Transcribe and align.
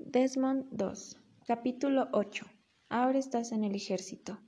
Desmond 0.00 0.64
2, 0.70 1.16
capítulo 1.44 2.08
8. 2.12 2.46
Ahora 2.88 3.18
estás 3.18 3.50
en 3.50 3.64
el 3.64 3.74
ejército. 3.74 4.40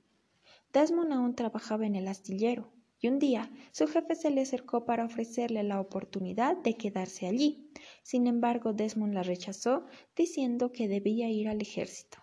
Desmond 0.71 1.11
aún 1.11 1.35
trabajaba 1.35 1.85
en 1.85 1.95
el 1.97 2.07
astillero, 2.07 2.71
y 2.99 3.09
un 3.09 3.19
día 3.19 3.51
su 3.73 3.85
jefe 3.85 4.15
se 4.15 4.31
le 4.31 4.41
acercó 4.41 4.85
para 4.85 5.03
ofrecerle 5.03 5.63
la 5.63 5.81
oportunidad 5.81 6.55
de 6.55 6.77
quedarse 6.77 7.27
allí. 7.27 7.69
Sin 8.01 8.27
embargo, 8.27 8.71
Desmond 8.71 9.13
la 9.13 9.23
rechazó, 9.23 9.85
diciendo 10.15 10.71
que 10.71 10.87
debía 10.87 11.29
ir 11.29 11.49
al 11.49 11.61
ejército. 11.61 12.19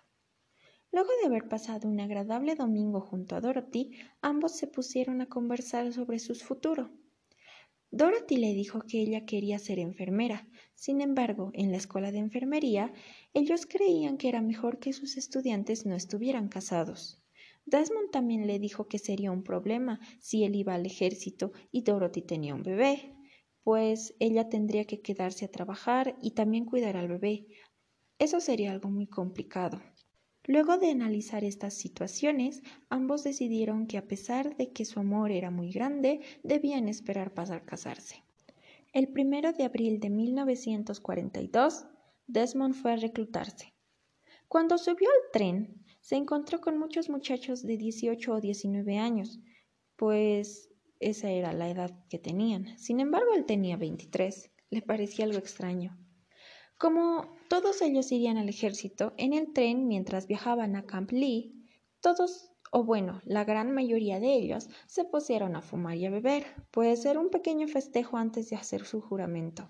Luego 0.90 1.10
de 1.20 1.26
haber 1.26 1.48
pasado 1.48 1.86
un 1.86 2.00
agradable 2.00 2.54
domingo 2.54 3.02
junto 3.02 3.36
a 3.36 3.42
Dorothy, 3.42 3.92
ambos 4.22 4.56
se 4.56 4.68
pusieron 4.68 5.20
a 5.20 5.28
conversar 5.28 5.92
sobre 5.92 6.18
su 6.18 6.34
futuro. 6.34 6.90
Dorothy 7.90 8.36
le 8.36 8.52
dijo 8.52 8.82
que 8.82 9.00
ella 9.00 9.24
quería 9.24 9.58
ser 9.58 9.78
enfermera. 9.78 10.46
Sin 10.74 11.00
embargo, 11.00 11.50
en 11.54 11.70
la 11.70 11.78
escuela 11.78 12.12
de 12.12 12.18
enfermería, 12.18 12.92
ellos 13.32 13.64
creían 13.64 14.18
que 14.18 14.28
era 14.28 14.42
mejor 14.42 14.78
que 14.78 14.92
sus 14.92 15.16
estudiantes 15.16 15.86
no 15.86 15.94
estuvieran 15.94 16.48
casados. 16.48 17.22
Desmond 17.64 18.10
también 18.10 18.46
le 18.46 18.58
dijo 18.58 18.88
que 18.88 18.98
sería 18.98 19.32
un 19.32 19.42
problema 19.42 20.00
si 20.20 20.44
él 20.44 20.54
iba 20.54 20.74
al 20.74 20.86
ejército 20.86 21.52
y 21.70 21.82
Dorothy 21.82 22.22
tenía 22.22 22.54
un 22.54 22.62
bebé, 22.62 23.14
pues 23.62 24.14
ella 24.20 24.48
tendría 24.48 24.84
que 24.84 25.00
quedarse 25.00 25.46
a 25.46 25.50
trabajar 25.50 26.16
y 26.22 26.32
también 26.32 26.64
cuidar 26.64 26.96
al 26.96 27.08
bebé. 27.08 27.46
Eso 28.18 28.40
sería 28.40 28.72
algo 28.72 28.90
muy 28.90 29.06
complicado. 29.06 29.82
Luego 30.48 30.78
de 30.78 30.90
analizar 30.90 31.44
estas 31.44 31.74
situaciones, 31.74 32.62
ambos 32.88 33.22
decidieron 33.22 33.86
que 33.86 33.98
a 33.98 34.08
pesar 34.08 34.56
de 34.56 34.72
que 34.72 34.86
su 34.86 34.98
amor 34.98 35.30
era 35.30 35.50
muy 35.50 35.70
grande, 35.70 36.20
debían 36.42 36.88
esperar 36.88 37.34
para 37.34 37.60
casarse. 37.66 38.24
El 38.94 39.08
primero 39.08 39.52
de 39.52 39.64
abril 39.64 40.00
de 40.00 40.08
1942, 40.08 41.86
Desmond 42.28 42.74
fue 42.74 42.92
a 42.94 42.96
reclutarse. 42.96 43.74
Cuando 44.48 44.78
subió 44.78 45.10
al 45.10 45.30
tren, 45.34 45.84
se 46.00 46.16
encontró 46.16 46.62
con 46.62 46.78
muchos 46.78 47.10
muchachos 47.10 47.62
de 47.62 47.76
18 47.76 48.32
o 48.32 48.40
19 48.40 48.96
años, 48.96 49.40
pues 49.96 50.70
esa 50.98 51.30
era 51.30 51.52
la 51.52 51.68
edad 51.68 52.06
que 52.08 52.18
tenían. 52.18 52.78
Sin 52.78 53.00
embargo, 53.00 53.34
él 53.36 53.44
tenía 53.44 53.76
23. 53.76 54.50
Le 54.70 54.80
parecía 54.80 55.26
algo 55.26 55.36
extraño. 55.36 55.98
Como 56.78 57.26
todos 57.48 57.82
ellos 57.82 58.12
irían 58.12 58.36
al 58.36 58.48
ejército, 58.48 59.12
en 59.16 59.32
el 59.32 59.52
tren 59.52 59.88
mientras 59.88 60.28
viajaban 60.28 60.76
a 60.76 60.86
Camp 60.86 61.10
Lee, 61.10 61.52
todos, 62.00 62.52
o 62.70 62.84
bueno, 62.84 63.20
la 63.24 63.42
gran 63.42 63.72
mayoría 63.72 64.20
de 64.20 64.32
ellos, 64.34 64.68
se 64.86 65.04
pusieron 65.04 65.56
a 65.56 65.60
fumar 65.60 65.96
y 65.96 66.06
a 66.06 66.10
beber, 66.10 66.46
pues 66.70 67.04
era 67.04 67.18
un 67.18 67.30
pequeño 67.30 67.66
festejo 67.66 68.16
antes 68.16 68.48
de 68.50 68.56
hacer 68.56 68.84
su 68.84 69.00
juramento. 69.00 69.68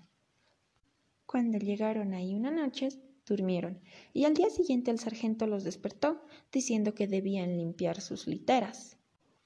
Cuando 1.25 1.57
llegaron 1.57 2.13
ahí 2.13 2.35
una 2.35 2.51
noche, 2.51 2.89
durmieron, 3.25 3.81
y 4.13 4.25
al 4.25 4.35
día 4.35 4.51
siguiente 4.51 4.91
el 4.91 4.99
sargento 4.99 5.47
los 5.47 5.63
despertó, 5.63 6.21
diciendo 6.51 6.93
que 6.93 7.07
debían 7.07 7.57
limpiar 7.57 8.01
sus 8.01 8.27
literas. 8.27 8.98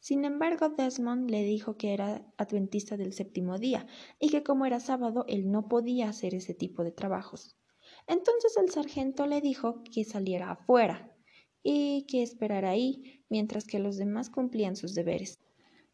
Sin 0.04 0.26
embargo, 0.26 0.68
Desmond 0.68 1.32
le 1.32 1.46
dijo 1.46 1.78
que 1.78 1.94
era 1.94 2.30
adventista 2.38 2.98
del 2.98 3.14
séptimo 3.14 3.58
día 3.58 3.88
y 4.20 4.32
que 4.32 4.44
como 4.44 4.66
era 4.66 4.82
sábado 4.82 5.23
él 5.30 5.50
no 5.50 5.70
podía 5.70 6.09
hacer 6.09 6.36
ese 6.36 6.54
tipo 6.54 6.84
de 6.84 6.92
trabajos. 6.92 7.56
Entonces 8.06 8.58
el 8.58 8.70
sargento 8.70 9.28
le 9.28 9.40
dijo 9.40 9.81
que 9.86 10.04
saliera 10.04 10.52
afuera 10.52 11.16
y 11.64 12.06
que 12.06 12.22
esperara 12.22 12.72
ahí 12.72 13.24
mientras 13.30 13.66
que 13.66 13.80
los 13.80 13.96
demás 13.96 14.30
cumplían 14.30 14.76
sus 14.76 14.94
deberes. 14.94 15.40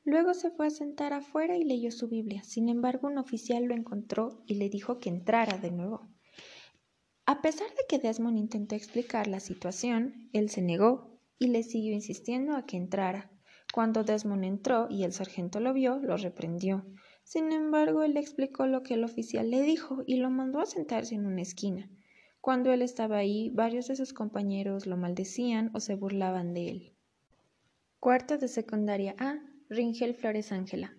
Luego 0.03 0.33
se 0.33 0.49
fue 0.49 0.65
a 0.65 0.71
sentar 0.71 1.13
afuera 1.13 1.55
y 1.55 1.63
leyó 1.63 1.91
su 1.91 2.07
Biblia. 2.07 2.41
Sin 2.43 2.67
embargo, 2.67 3.09
un 3.09 3.19
oficial 3.19 3.65
lo 3.65 3.75
encontró 3.75 4.41
y 4.47 4.55
le 4.55 4.69
dijo 4.69 4.97
que 4.97 5.09
entrara 5.09 5.59
de 5.59 5.69
nuevo. 5.69 6.09
A 7.27 7.43
pesar 7.43 7.67
de 7.69 7.85
que 7.87 7.99
Desmond 7.99 8.39
intentó 8.39 8.73
explicar 8.73 9.27
la 9.27 9.39
situación, 9.39 10.31
él 10.33 10.49
se 10.49 10.63
negó 10.63 11.21
y 11.37 11.49
le 11.49 11.61
siguió 11.61 11.93
insistiendo 11.93 12.55
a 12.55 12.65
que 12.65 12.75
entrara. 12.75 13.29
Cuando 13.73 14.03
Desmond 14.03 14.43
entró 14.43 14.87
y 14.89 15.03
el 15.03 15.13
sargento 15.13 15.59
lo 15.59 15.73
vio, 15.73 15.99
lo 15.99 16.17
reprendió. 16.17 16.85
Sin 17.23 17.51
embargo, 17.51 18.03
él 18.03 18.17
explicó 18.17 18.65
lo 18.65 18.81
que 18.81 18.95
el 18.95 19.03
oficial 19.03 19.49
le 19.49 19.61
dijo 19.61 20.03
y 20.07 20.17
lo 20.17 20.29
mandó 20.29 20.59
a 20.59 20.65
sentarse 20.65 21.15
en 21.15 21.25
una 21.25 21.41
esquina. 21.41 21.89
Cuando 22.41 22.71
él 22.71 22.81
estaba 22.81 23.17
ahí, 23.17 23.51
varios 23.53 23.87
de 23.87 23.95
sus 23.95 24.13
compañeros 24.13 24.87
lo 24.87 24.97
maldecían 24.97 25.69
o 25.75 25.79
se 25.79 25.95
burlaban 25.95 26.53
de 26.53 26.69
él. 26.69 26.95
Cuarto 27.99 28.37
de 28.37 28.47
secundaria 28.47 29.15
A. 29.19 29.39
Ringel 29.69 30.15
Flores 30.15 30.51
Ángela. 30.51 30.98